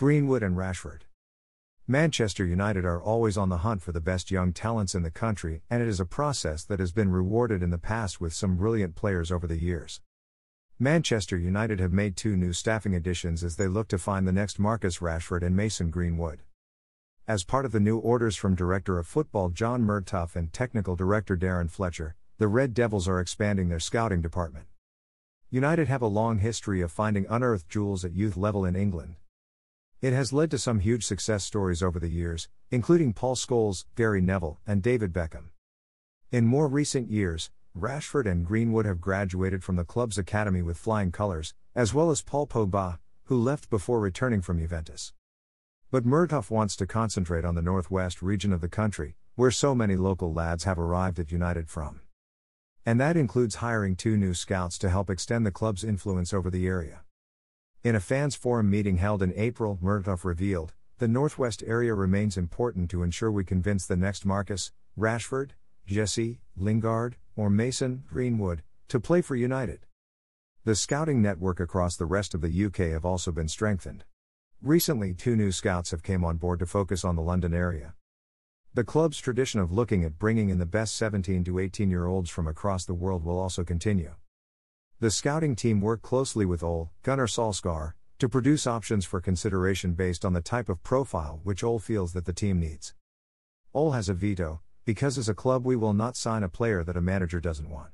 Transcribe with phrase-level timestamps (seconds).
[0.00, 1.02] Greenwood and Rashford.
[1.86, 5.60] Manchester United are always on the hunt for the best young talents in the country,
[5.68, 8.94] and it is a process that has been rewarded in the past with some brilliant
[8.94, 10.00] players over the years.
[10.78, 14.58] Manchester United have made two new staffing additions as they look to find the next
[14.58, 16.40] Marcus Rashford and Mason Greenwood.
[17.28, 21.36] As part of the new orders from Director of Football John Murtough and Technical Director
[21.36, 24.64] Darren Fletcher, the Red Devils are expanding their scouting department.
[25.50, 29.16] United have a long history of finding unearthed jewels at youth level in England.
[30.02, 34.22] It has led to some huge success stories over the years, including Paul Scholes, Gary
[34.22, 35.50] Neville, and David Beckham.
[36.32, 41.12] In more recent years, Rashford and Greenwood have graduated from the club's academy with flying
[41.12, 45.12] colours, as well as Paul Pogba, who left before returning from Juventus.
[45.90, 49.96] But Murtough wants to concentrate on the northwest region of the country, where so many
[49.96, 52.00] local lads have arrived at United from.
[52.86, 56.66] And that includes hiring two new scouts to help extend the club's influence over the
[56.66, 57.02] area.
[57.82, 62.90] In a fans forum meeting held in April, Murtough revealed, the Northwest area remains important
[62.90, 65.52] to ensure we convince the next Marcus, Rashford,
[65.86, 69.86] Jesse, Lingard, or Mason, Greenwood, to play for United.
[70.64, 74.04] The scouting network across the rest of the UK have also been strengthened.
[74.60, 77.94] Recently, two new scouts have came on board to focus on the London area.
[78.74, 82.28] The club's tradition of looking at bringing in the best 17 to 18 year olds
[82.28, 84.16] from across the world will also continue.
[85.00, 90.26] The scouting team worked closely with Ole Gunnar Solskjaer to produce options for consideration based
[90.26, 92.92] on the type of profile which Ole feels that the team needs.
[93.72, 96.98] Ole has a veto, because as a club we will not sign a player that
[96.98, 97.92] a manager doesn't want.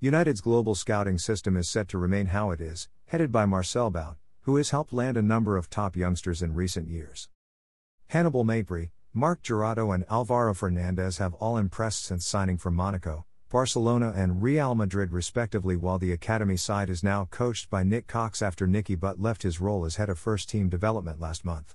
[0.00, 4.18] United's global scouting system is set to remain how it is, headed by Marcel Bout,
[4.42, 7.30] who has helped land a number of top youngsters in recent years.
[8.08, 14.12] Hannibal Mejbri, Marc Jurado and Alvaro Fernandez have all impressed since signing from Monaco, Barcelona
[14.14, 18.66] and Real Madrid respectively while the academy side is now coached by Nick Cox after
[18.66, 21.74] Nicky Butt left his role as head of first team development last month.